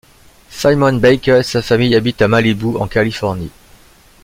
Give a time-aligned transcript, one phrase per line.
[0.49, 3.51] Simon Baker et sa famille habitent à Malibu, en Californie.